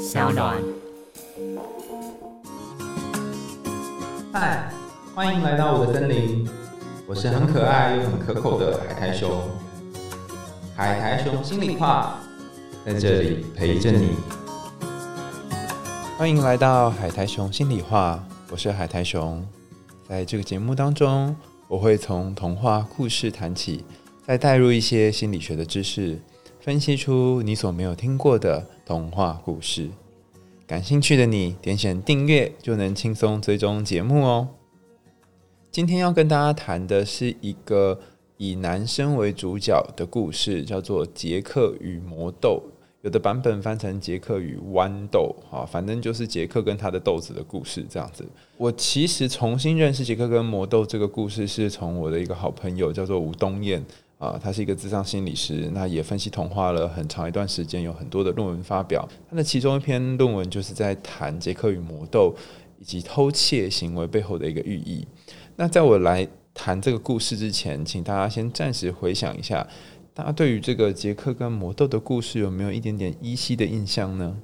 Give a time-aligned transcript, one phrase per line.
[0.00, 0.56] 小暖。
[4.32, 4.72] 嗨，
[5.14, 6.48] 欢迎来到我的森林，
[7.06, 9.30] 我是很可爱又很可口的海苔熊。
[10.74, 12.18] 海苔熊心里话，
[12.86, 14.16] 在这里陪着你。
[16.16, 19.46] 欢迎来到海苔熊心里话，我是海苔熊。
[20.08, 21.36] 在这个节目当中，
[21.68, 23.84] 我会从童话故事谈起，
[24.26, 26.18] 再带入一些心理学的知识，
[26.70, 29.90] 分析出你所没有听过的童话故事。
[30.68, 34.46] 感兴趣的你，点选订阅就能轻松追踪节目哦。
[35.72, 37.98] 今天要跟大家谈的是一个
[38.36, 42.62] 以男生为主角的故事，叫做《杰克与魔豆》。
[43.02, 48.24] 有的版本翻成《杰克与豌豆》，哈，反正就是杰克跟他的豆子的故事这样子。
[48.56, 53.84] 我其实重新认识杰克跟魔豆这个故事，是从我的一个好朋友叫做吴东燕。
[54.20, 59.08] 啊，他是一个智商心理师，那也分析童话了很长一段时间，有很多的论文发表。
[59.30, 62.36] 他的其中一篇论文就是在谈杰克与魔豆
[62.78, 65.08] 以及偷窃行为背后的一个寓意。
[65.56, 69.66] 那在我来谈这个故事之前，请大家先暂时回想一下，
[70.12, 74.36] 大家对于这个杰克跟魔豆的故事有没有一点点依稀的印象呢？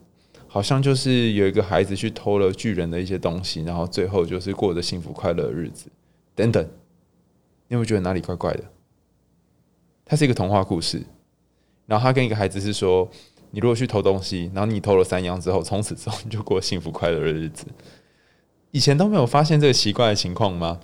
[0.46, 5.90] 好像就是有一个孩子去偷了巨人的一些东西，然后最后就是过着幸福快乐的日子。
[6.34, 8.64] 等等，你有没有觉得哪里怪怪的？
[10.08, 11.02] 它是一个童话故事，
[11.84, 13.08] 然后他跟一个孩子是说
[13.50, 17.66] ：“你如果去偷东西，然后你偷了三样之后，从此之后你就过幸福快乐的日子。”
[18.70, 20.78] 以前都没有发现这个奇怪的情况吗？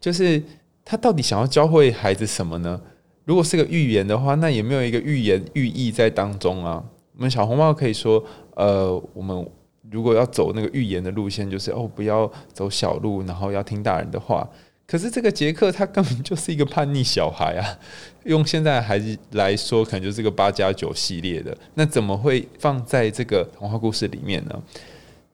[0.00, 0.42] 就是
[0.82, 2.80] 他到底想要教会孩子什么呢？
[3.26, 6.82] 如果是个寓言的话，那也没有一个寓言寓意在当中啊。
[7.16, 8.24] 我们小红帽可以说
[8.56, 9.46] ：“呃，我们
[9.90, 14.48] 如果要走那个寓言的路线，就是哦，不要走小路，然后要听大人的话。”
[14.86, 17.78] 可是这个杰克他根本就是一个叛逆小孩啊！
[18.24, 21.56] 用现在孩子来说，可能就是个八加九系列的。
[21.74, 24.62] 那怎么会放在这个童话故事里面呢？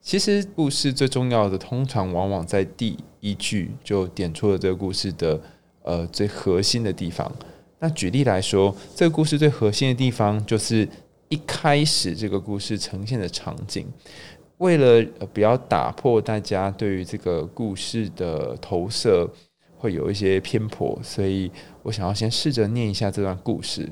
[0.01, 5.39] 其实故事最重要的，通常往往在第一句就点出了这个故事的
[5.83, 7.31] 呃最核心的地方。
[7.81, 10.89] 那举例来说，这个故事最核心的地方就是
[11.29, 13.87] 一开始这个故事呈现的场景。
[14.61, 19.27] 为了不要打破大家对于这个故事的投射，
[19.79, 21.51] 会有一些偏颇，所以
[21.83, 23.89] 我想要先试着念一下这段故事。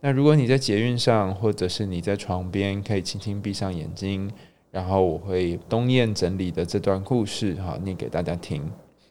[0.00, 4.28] 那如果你在捷运上，或者是你在床边，可以轻轻闭上眼睛，
[4.72, 8.68] 然后我会东燕整理的这段故事，哈，念给大家听。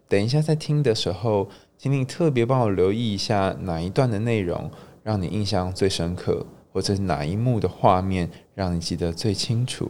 [0.10, 1.48] 等一下在听的时候，
[1.78, 4.70] 请你特别帮我留意一下哪一段的内容
[5.04, 9.90] 让你印象最深刻，或者是哪一幕的画面让你记得最清楚。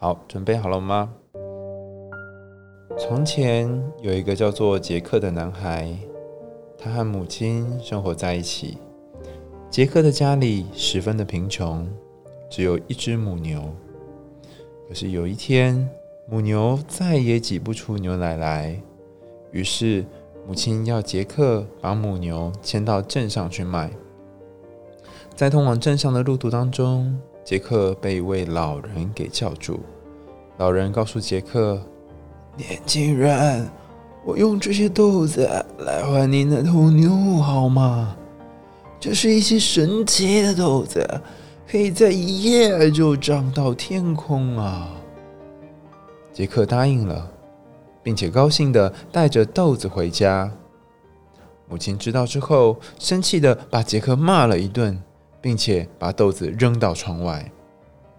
[0.00, 1.12] 好，准备好了吗？
[2.96, 3.68] 从前
[4.00, 5.92] 有一个叫做杰克的男孩，
[6.78, 8.78] 他和母亲生活在一起。
[9.68, 11.84] 杰克的家里十分的贫穷，
[12.48, 13.60] 只有一只母牛。
[14.88, 15.90] 可是有一天，
[16.28, 18.80] 母牛再也挤不出牛奶来，
[19.50, 20.04] 于是
[20.46, 23.90] 母亲要杰克把母牛牵到镇上去卖。
[25.34, 29.80] 在通往镇上的路途当中，杰克被一位老人给叫住。
[30.58, 31.80] 老人告诉杰克
[32.54, 33.66] ：“年轻人，
[34.22, 35.48] 我用这些豆子
[35.78, 38.14] 来换你那头牛，好吗？
[39.00, 41.02] 这是一些神奇的豆子，
[41.66, 44.90] 可以在一夜就长到天空啊！”
[46.34, 47.30] 杰克答应了，
[48.02, 50.52] 并且高兴的带着豆子回家。
[51.66, 55.02] 母亲知道之后，生气的把杰克骂了一顿。
[55.40, 57.50] 并且把豆子扔到窗外。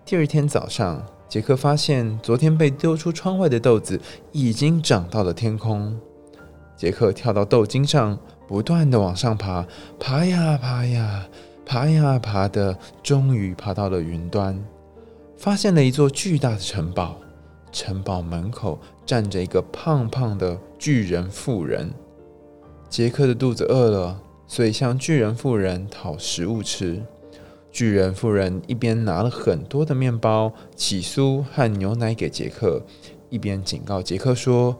[0.06, 4.00] 第二天早上，杰克发现昨天被丢出窗外的豆子
[4.32, 6.00] 已经长到了天空。
[6.76, 9.66] 杰克跳到豆茎上，不断的往上爬，
[10.00, 11.28] 爬呀爬呀，
[11.66, 14.58] 爬呀爬的，终于爬到了云端，
[15.38, 17.18] 发现了一座巨大的城堡。
[17.72, 21.94] 城堡门口站着一个胖胖的巨人妇人。
[22.90, 24.20] 杰克的肚子饿了。
[24.50, 27.00] 所以向巨人妇人讨食物吃。
[27.72, 32.82] 巨人妇人一边拿了很多的面包、起酥和牛奶给杰克，
[33.30, 34.76] 一边警告杰克说：“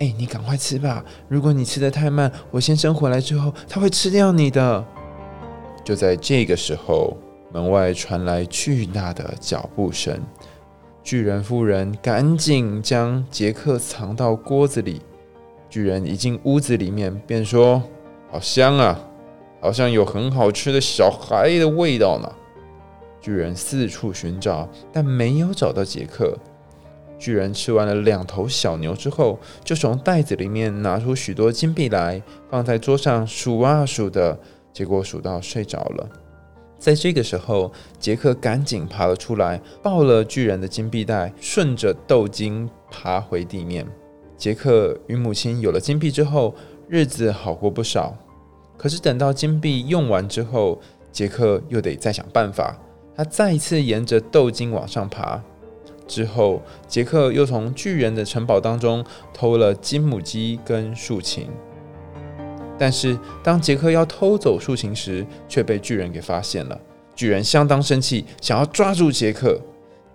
[0.00, 1.04] 哎，你赶快吃吧！
[1.28, 4.84] 如果你吃的太慢，我先生回来之后，他会吃掉你的。”
[5.84, 7.16] 就在这个时候，
[7.52, 10.20] 门外传来巨大的脚步声。
[11.04, 15.00] 巨人妇人赶紧将杰克藏到锅子里。
[15.70, 17.80] 巨人一进屋子里面，便说。
[18.34, 18.98] 好香啊，
[19.60, 22.28] 好像有很好吃的小孩的味道呢。
[23.20, 26.36] 巨人四处寻找，但没有找到杰克。
[27.16, 32.20] 巨人吃完了两头小牛之后，就从袋子里面拿出许多金币来，
[32.50, 34.36] 放在桌上数啊数的，
[34.72, 36.08] 结果数到睡着了。
[36.76, 37.70] 在这个时候，
[38.00, 43.86] 杰克赶紧爬了出来，抱了巨人的金币袋，顺着豆茎爬回地面。
[44.36, 46.52] 杰克与母亲有了金币之后，
[46.88, 48.12] 日子好过不少。
[48.76, 50.80] 可是等到金币用完之后，
[51.12, 52.76] 杰克又得再想办法。
[53.16, 55.42] 他再一次沿着豆茎往上爬。
[56.06, 61.48] 之后，杰克又从巨人的城堡当中偷了金母鸡跟竖琴。
[62.78, 66.78] 但是，当杰克要偷走竖琴时，却被巨人给发现了。
[67.14, 69.58] 巨人相当生气，想要抓住杰克。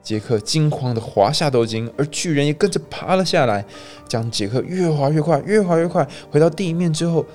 [0.03, 3.65] 杰克惊慌的滑下豆茎，而巨人也跟着爬了下来，
[4.07, 6.07] 将杰克越滑越快，越滑越快。
[6.29, 7.25] 回到地面之后，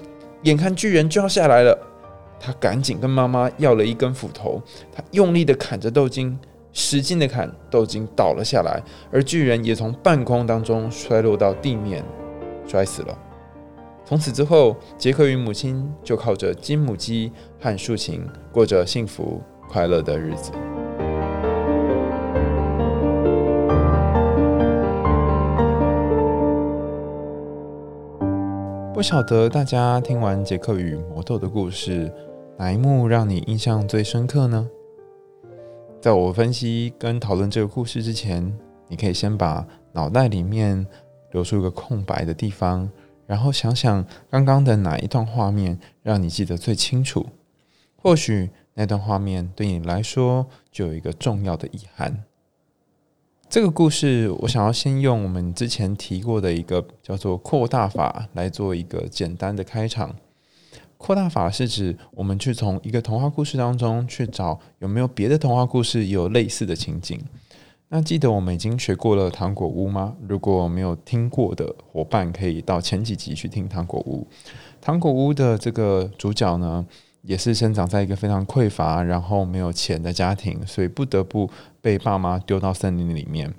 [0.45, 1.79] 眼看巨人就要下来了，
[2.39, 4.63] 他赶紧跟妈妈要了一根斧头，
[4.93, 6.39] 他用力的砍着豆茎，
[6.73, 12.05] 使劲的砍，豆茎倒了下来，而巨人也从半空当中摔落到地面，
[12.67, 13.19] 摔死了。
[14.05, 20.53] 从此之后，杰克与母亲就靠着金母鸡和竖琴，过着幸福快乐的日子。
[29.05, 32.11] 晓得大家听完杰克与魔豆的故事，
[32.57, 34.67] 哪一幕让你印象最深刻呢？
[36.01, 38.59] 在我分析跟讨论这个故事之前，
[38.89, 40.87] 你可以先把脑袋里面
[41.33, 42.91] 留出一个空白的地方。
[43.27, 47.27] 然后想想刚刚的哪一段画面让你记得最清楚？
[47.97, 52.25] 或许那段画面对你来说就有一个重要的遗憾。
[53.55, 60.13] 这个故事我想要先用我们之前提过的一个叫做扩大法来做一个简单的开场。
[60.99, 67.17] 扩大法是指我们去从一个童话故事当中去找有没有别的童话故事有类似的情景。
[67.91, 70.17] 那记得我们已经学过了《糖果屋》吗？
[70.27, 74.27] 如果没有听过的伙伴，可以到前几集去听《糖果屋》。
[74.85, 76.85] 《糖果屋》的这个主角呢，
[77.27, 81.51] 也是生长在一个非常匮乏、然后没有钱的家庭，所以不得不
[81.81, 83.53] 被爸妈丢到森林里面。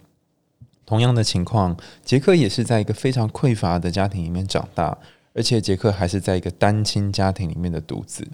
[0.85, 4.95] 同样的情况，杰克也是在一个非常匮乏的家庭里面长大，
[5.33, 8.27] 而且杰克还是在一个单亲家庭里面的独子。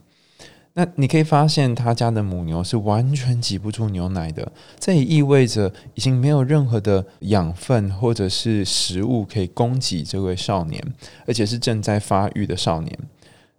[0.73, 10.81] 那你可以发现，他家的母牛是完全挤不出牛奶的，这也意味着已经没有任何的养分或者是食物可以供给这位少年，
[11.25, 12.99] 而且是正在发育的少年。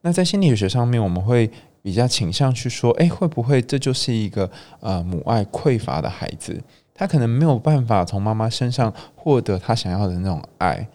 [0.03, 1.51] 那在心理学上面，我们会
[1.81, 4.51] 比较倾向去说，诶，会不会这就是一个
[4.81, 6.63] 呃母爱匮乏的孩子？
[6.95, 10.87] 他可能没有办法从妈妈身上获得他想要的那种爱，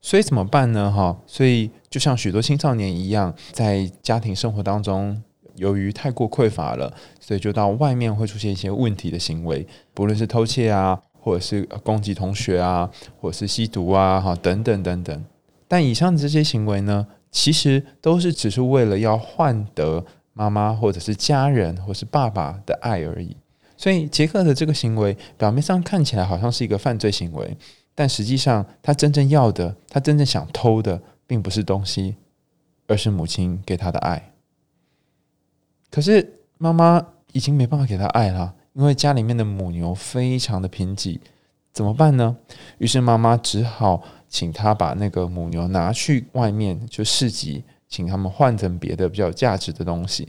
[0.00, 0.92] 所以怎么办呢？
[0.92, 5.22] 哈，所以就像许多青少年一样，在家庭生活当中。
[5.56, 15.24] 由于太过匮乏了，所以就到外面会出现一些问题的行为，不论是偷窃啊，或者是攻击同学啊，或者是吸毒啊，哈，等等等等。
[15.66, 20.02] 但以上的这些行为呢，其实都是只是为了要换得
[20.32, 23.36] 妈妈或者是家人或是爸爸的爱而已。
[23.76, 27.54] 所以杰克的这个行为表面上看起来好像是一个犯罪行为，
[27.94, 32.16] 但实际上他真正要的，他真正想偷的，并不是东西，
[32.86, 34.32] 而是母亲给他的爱。
[35.90, 41.20] 可是妈妈已经没办法给他爱了，因为家里面的母牛非常的贫瘠，
[41.70, 42.38] 怎么办呢？
[42.78, 50.28] 于是妈妈只好请他把那个母牛拿去外面就市集，请他们换成别的比较有价值的东西。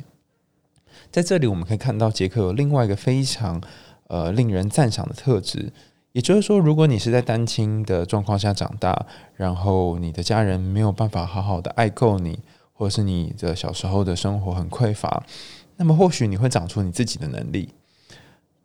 [1.11, 3.61] 在这里我们可以看到杰克有另外一个非常
[4.07, 5.71] 呃令人赞赏的特质，
[6.11, 12.39] 也就是说，如果你是在单亲的状况下长大，然后你的家人没有办法好好的爱够你。
[12.79, 15.25] 或者是你的小时候的生活很匮乏，
[15.77, 17.73] 那么或许你会长出你自己的能力。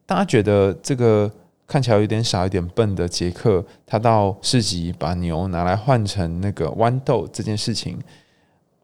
[0.04, 1.32] 大家觉得这个
[1.72, 7.98] 看起来有点傻、有点笨的杰克，他到市集把牛拿来换成那个豌豆这件事情，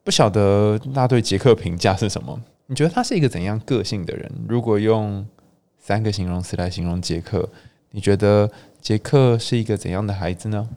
[0.02, 2.40] 不晓得大家对杰克评价是什么？
[2.64, 4.32] 你觉得他是一个怎样个性的人？
[4.48, 5.26] 如果用
[5.78, 7.46] 三个形容词来形容杰克，
[7.90, 10.70] 你觉得杰克是一个怎样的孩子呢？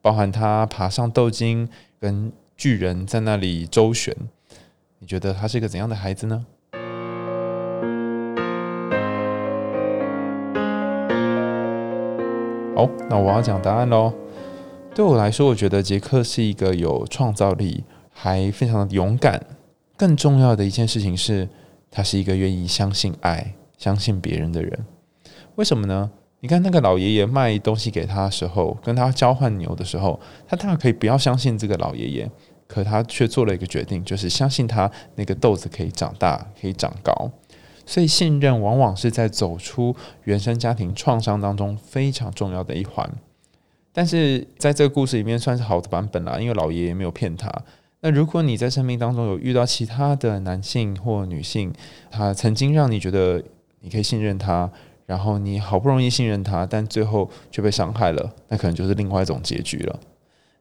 [0.00, 1.68] 包含他爬上豆茎
[1.98, 2.32] 跟。
[2.54, 4.14] 巨人在那里周旋，
[5.00, 6.46] 你觉得他是一个怎样的孩子呢？
[12.74, 14.10] 好，那我要讲答案喽。
[14.94, 19.44] 对我来说，我觉得杰克是一个有创造力，还非常的勇敢。
[19.96, 21.46] 更重要的一件事情是，
[21.90, 24.86] 他是一个愿意相信爱、相信别人的人。
[25.56, 26.10] 为什么呢？
[26.40, 32.30] 你看那个老爷爷卖东西给他的时候，跟他交换牛的时候，他当然可以不要相信这个老爷爷。
[32.66, 37.30] 可他却做了一个决定，就是相信他那个豆子可以长大，可以长高。
[37.84, 43.10] 所以信任往往是在走出原生家庭创伤当中非常重要的一环。
[43.92, 47.52] 但是在这个故事里面算是好的版本啦，因为老爷爷没有骗他。
[48.00, 51.72] 那如果你在生命当中有遇到其他的男性或女性，
[52.10, 53.42] 他曾经让你觉得
[53.80, 54.70] 你可以信任他，
[55.06, 60.00] 然后你好不容易信任他，但最后却被伤害了，那可能就是另外一种结局了。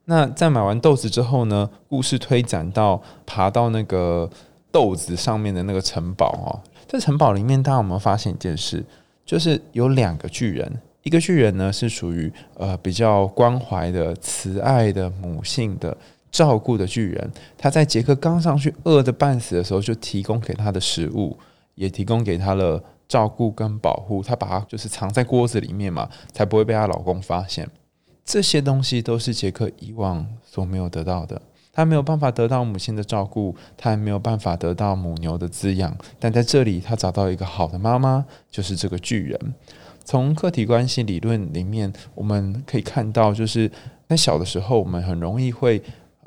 [0.06, 1.70] 那在买完豆子之后呢？
[1.88, 4.30] 故事推展到爬到那个
[4.72, 6.60] 豆子上面的那个城堡哦，
[6.92, 8.84] 在城堡里面，大家有没有发现一件事？
[9.26, 10.70] 就是有两个巨人，
[11.04, 15.96] 一个巨人呢是属于呃比较关怀的、慈爱的、母性的。
[16.30, 21.38] 照顾的巨人，他在杰克刚上去饿的半死的时候，就提供给他的食物，
[21.76, 24.24] 也提供给他了照顾跟保护。
[24.24, 27.70] 他把他就是藏在锅子里面嘛，才不会被她老公发现。
[28.24, 31.42] 这些东西都是杰克以往所没有得到的。
[31.74, 35.96] 他没有办法得到母亲的照顾，他也没有办法得到母牛的滋养。
[36.20, 39.54] 但在这里，他找到一个好的妈妈，就是这个巨人。
[40.04, 43.72] 从客体关系理论里面，我们可以看到，就是
[44.08, 45.82] 在小的时候，我们很容易会。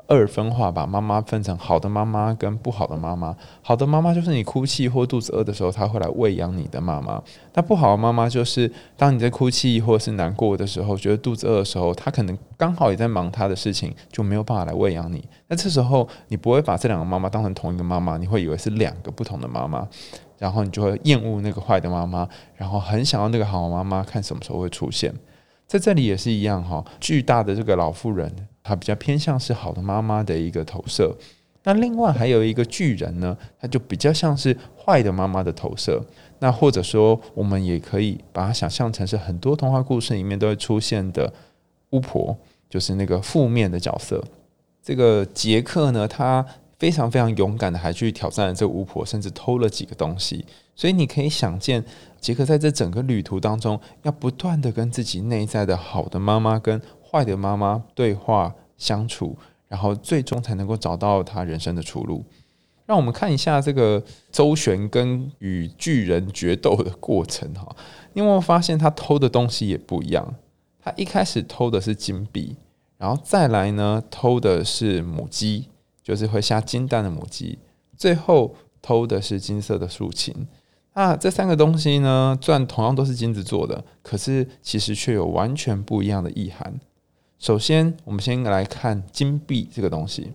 [0.07, 3.35] 二分化，把妈妈分成好的妈妈跟不好的妈妈。
[3.61, 7.21] 好的妈妈就是你哭泣或肚子饿的时候，她会来喂养你的妈妈。
[7.53, 15.27] 那不好的妈妈就是当你在哭泣或是难过的时候，觉得肚子饿的时候，她可能刚好也在忙她的事情，就没有办法来喂养你。
[15.47, 19.87] 那这时候你不会把这两个妈妈当成同一个妈妈，你会以为是两个不同的妈妈，
[20.37, 25.13] 然后你就会厌恶那个坏的妈妈，然后很想要那个好妈妈，看什么时候会出现。
[25.67, 28.33] 在这里也是一样哈，巨大的这个老妇人。
[28.63, 31.15] 她比较偏向是好的妈妈的一个投射，
[31.65, 36.03] 那另外还有一个巨人呢，他就比较像是坏的妈妈的投射。
[36.39, 41.31] 那或者说，我们也可以把它想象成是很多童话故事里面都会出现的
[41.91, 42.35] 巫婆，
[42.67, 44.23] 就是那个负面的角色。
[44.81, 46.43] 这个杰克呢，他
[46.79, 50.43] 非常非常勇敢的，还去挑战这个巫婆，甚至偷了几个东西。
[50.75, 51.83] 所以你可以想见，
[52.19, 62.25] 杰克在这整个旅途当中，要不断的跟自己内在的好的妈妈跟坏的妈妈对话相处，然后最终才能够找到他人生的出路。
[62.85, 67.75] 让我们看一下这个周旋跟与巨人决斗的过程哈。
[68.13, 70.35] 你有没有发现他偷的东西也不一样？
[70.83, 72.55] 他一开始偷的是金币，
[72.97, 75.69] 然后再来呢偷的是母鸡，
[76.03, 77.57] 就是会下金蛋的母鸡，
[77.97, 78.53] 最后
[78.83, 80.45] 偷的是金色的竖琴。
[80.95, 86.79] 那这三个东西呢，虽然同样都是金子做的，可是其实却有完全不一样的意涵。
[87.37, 90.31] 首先，我们先来看金币这个东西。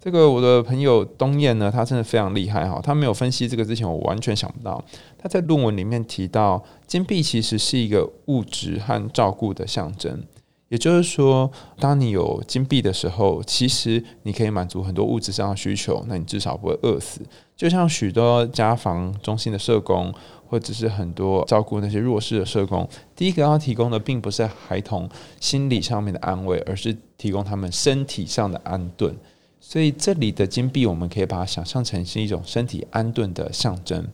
[0.00, 2.80] 这个我的朋友东燕呢，他真的非常厉害哈。
[2.82, 4.82] 他没有分析这个之前，我完全想不到。
[5.18, 10.24] 他在论文里面提到，金币其实是一个物质和照顾的象征。
[10.68, 17.20] 也就是说，当你有金币的时候，其实你可以满足很多物质上的需求，那你至少不会饿死。
[17.58, 20.14] 就像许多家防中心的社工。
[20.50, 25.06] 或者是很多照顾那些弱势的社工，第一个要提供的并不是孩童
[25.38, 29.14] 心理上面的安慰，而是提供他们身体上的安顿。
[29.60, 34.08] 所以这里的金币，我们可以把它想象成是一种身体安顿的象征。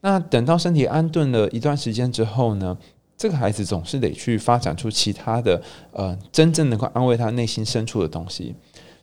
[0.00, 2.76] 那等到身体安顿了一段时间之后呢，
[3.16, 5.62] 这个孩子总是得去发展出其他的
[5.92, 8.52] 呃，真正能够安慰他内心深处的东西。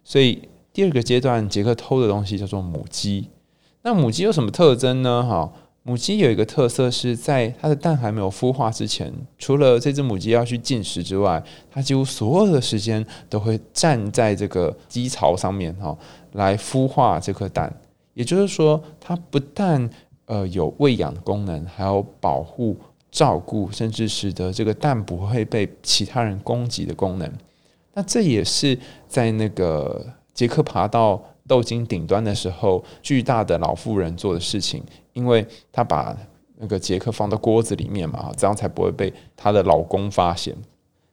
[0.03, 3.29] 所以第二个阶段，杰克偷的东西叫做母鸡。
[3.81, 5.23] 那母鸡有什么特征呢？
[5.23, 5.51] 哈？
[5.83, 15.97] 母鸡有一个特色，是在它的蛋还没有孵化之前，除了这只母鸡要去进食之外，它几乎所有的时间都会站在这个鸡巢上面哈，
[16.33, 17.73] 来孵化这颗蛋。
[18.13, 19.89] 也就是说，它不但
[20.25, 22.75] 呃有喂养功能，还有保护、
[23.09, 27.31] 照顾，甚至使得这个蛋不会被其他人攻击的功能。
[27.93, 31.23] 那这也是在那个杰克爬到。
[31.49, 36.15] 豆茎顶端的时候，巨大的老妇人做的事情，因为她把
[36.57, 40.55] 那个杰克放到锅子里面嘛，这样才不会被她的老公发现。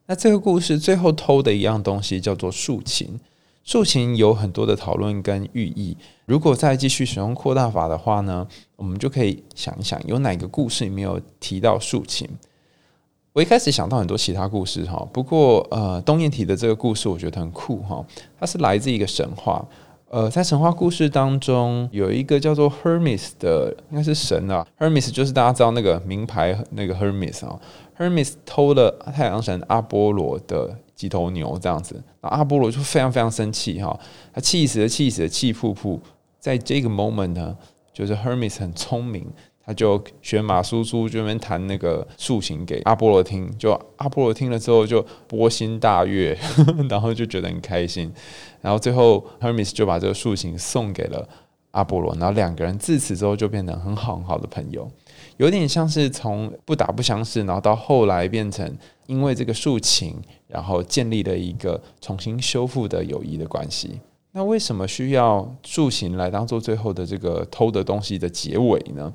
[0.06, 3.18] 那这个故事最后偷的一样东西叫做竖琴，
[3.64, 5.96] 竖琴有很多的讨论跟寓意。
[6.26, 12.28] 如果再继续使用扩大法的话呢，我们就可以想一想，有哪个故事里面有提到竖琴？
[13.32, 18.04] 我一开始想到很多其他故事哈，不过呃，东燕提的这个故事我觉得很酷哈，
[18.40, 19.62] 它是来自一个神话。
[20.16, 24.66] 呃，在神话故事当中，有一个叫做 Hermes 的，应该是神啊。
[24.78, 27.60] Hermes 就是大家知道那个名牌那个 Hermes 啊。
[27.98, 34.00] Hermes 偷了太阳神阿波罗的几头牛，这样子，然后阿波罗就非常非常生气哈，
[34.32, 36.00] 他气死的，气死的，气噗噗。
[36.40, 37.54] 在这个 moment 呢，
[37.92, 39.26] 就是 Hermes 很聪明。
[39.66, 46.38] 他就学马叔叔这边弹那个竖琴给阿波罗听，就阿波罗听了之后就波心大悦，
[46.88, 48.12] 然后就觉得很开心，
[48.60, 51.28] 然后最后 Hermes 就把这个竖琴送给了
[51.72, 54.88] 阿波罗，然后两个人自此之后就变成很好很好的朋友，
[55.36, 58.72] 有点像是从不打不相识，然后到后来变成
[59.08, 60.14] 因为这个竖琴，
[60.46, 64.00] 然后建立了一个重新修复的友谊的关系。
[64.30, 69.12] 那为什么需要竖琴来当做最后的这个偷的东西的结尾呢？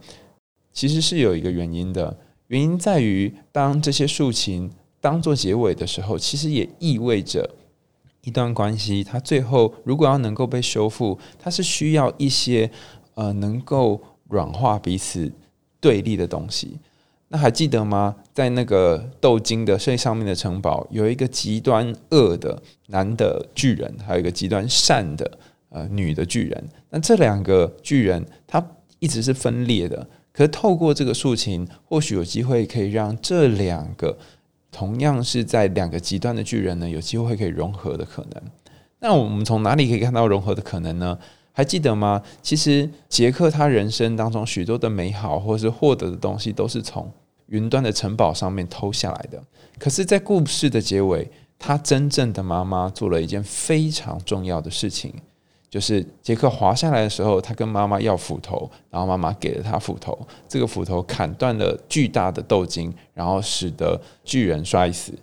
[0.74, 7.50] 其实是有一个原因的，原因在于当这些竖琴当做结尾的时候，其实也意味着
[8.24, 12.70] 一段关系，它最后如果要能够被修复，它是需要一些
[13.16, 15.32] 呃能够软化彼此
[15.80, 16.78] 对立的东西。
[17.30, 18.16] 那还记得吗？
[18.34, 26.70] 在那个斗金的最上面的城堡，有一个极端恶的男的巨人，还有一个极端善的呃女的巨人。
[26.90, 28.62] 那这两个巨人，他
[29.00, 30.08] 一直是分裂的。
[30.34, 34.18] 可透过这个竖琴，或许有机会可以让这两个
[34.72, 38.42] 同样是在两个极端的巨人呢，有机会可以融合的可能。
[39.00, 41.18] 那我们从哪里可以看到融合的可能呢？
[41.54, 42.22] 还记得吗？
[42.42, 47.12] 其实杰克他人生当中许多的美好，或是获得的东西，都是从
[47.48, 49.44] 云端的城堡上面偷下来的，
[49.78, 55.14] 可是，在故事的结尾，他真正的妈妈做了一件非常重要的事情，
[55.72, 65.14] 就是杰克滑下来的时候，他跟妈妈要斧头，然后妈妈给了他斧头，这个斧头砍断了巨大的豆茎，然后使得巨人摔死。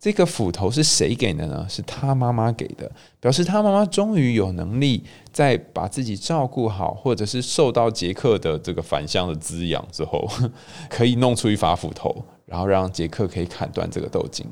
[0.00, 1.66] 这个斧头是谁给的呢？
[1.68, 10.26] 是他妈妈给的，表示他妈妈终于有能力在把自己照顾好，或者是受到杰克的这个反向的滋养之后，
[10.88, 14.46] 可以弄出一把斧头，然后让杰克可以砍断这个豆茎。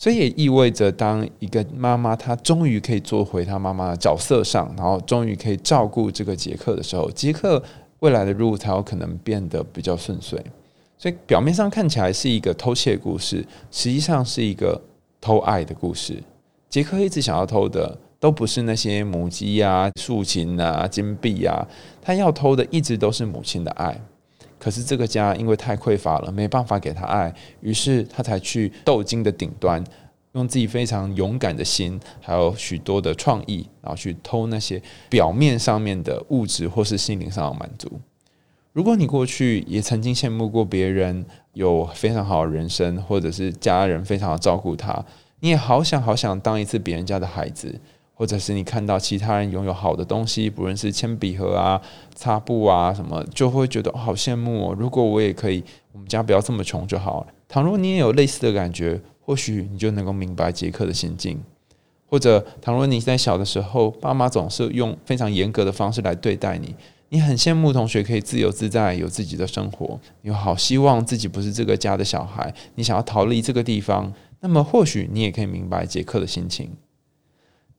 [0.00, 7.60] 所以也意味着，当一个妈妈她终于可以做回她妈妈的角色上，然后终于可以照顾这个杰克的时候，杰克
[7.98, 10.40] 未来的路才有可能变得比较顺遂。
[10.96, 14.80] 所以表面上看起来是一个偷窃故事，实际上是一个
[15.20, 16.22] 偷爱的故事。
[16.70, 21.66] 杰克一直想要偷的都不是那些母鸡啊、竖琴啊、金币啊，
[22.00, 24.00] 他要偷的一直都是母亲的爱。
[24.58, 29.82] 可是这个家因为太匮乏了，没办法给他爱，于是他才去斗金的顶端，
[30.32, 38.00] 用自己非常勇敢的心，还有许多的创意，然后去偷那些表面上面的物质或是心灵上的满足。
[38.72, 41.24] 如果你过去也曾经羡慕过别人
[41.54, 45.04] 有非常好的人生，或者是家人非常照顾他，
[45.40, 47.80] 你也好想好想当一次别人家的孩子，
[48.18, 51.80] 或者是你看到其他人拥有好的东西，不论是铅笔盒啊、
[52.16, 54.76] 擦布啊什么，就会觉得好羡慕哦。
[54.76, 57.28] 如果我也可以，我们家不要这么穷就好了。
[57.46, 61.40] 倘若你也有类似的感觉，或许你就能够明白杰克的心境。
[62.10, 66.74] 或者倘若你在小的时候，爸妈总是用非常严格的方式来对待你。
[67.10, 74.12] 你很羡慕同学可以自由自在有自己的生活，你好希望自己不是这个家的小孩，你想要逃离这个地方。
[74.40, 76.72] 那么或许你也可以明白杰克的心情。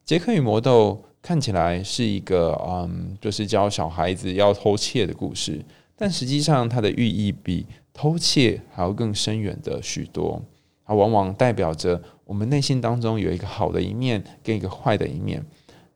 [0.09, 5.63] 杰克与魔豆看起来是一个嗯，就是教小孩子要偷窃的故事，
[5.95, 10.41] 但实际上它的寓意比偷窃还要更深远的许多。
[10.83, 15.45] 它往往代表着我们内心当中有一个好的一面跟一个坏的一面。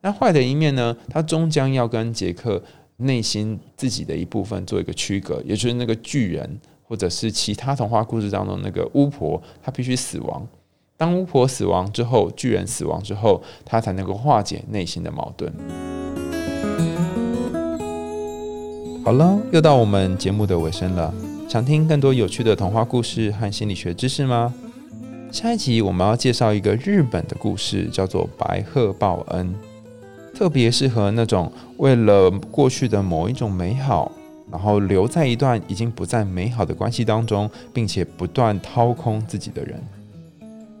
[0.00, 2.62] 那坏的一面呢，它终将要跟杰克。
[2.98, 10.46] 内心自己的一部分做一个区隔，也就是那个巨人，或者是其他童话故事当中那个巫婆，她必须死亡。
[10.96, 15.52] 当巫婆死亡之后，巨人死亡之后，他才能够化解内心的矛盾。
[19.04, 21.12] 好了，又到我们节目的尾声了。
[21.48, 24.54] 想听更多有趣的童话故事和心理学知识吗？
[25.32, 29.52] 下一集我们要介绍一个日本的故事，叫做《白鹤报恩》。
[30.36, 34.12] 特别适合那种为了过去的某一种美好，
[34.50, 39.82] 然后留在一段已经不再美好的关系当中，并且不断掏空自己的人。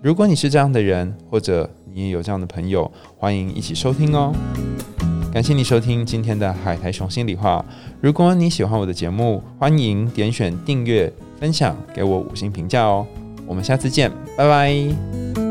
[0.04, 4.34] 如果你是这样的人，或者你也有这样的朋友，欢迎一起收听哦。
[5.32, 7.64] 感谢你收听今天的海苔熊心里话。
[8.02, 13.06] 如果你喜欢我的节目，欢迎点选订阅、分享，给我五星评价哦。
[13.46, 15.43] 我们下次见，拜拜。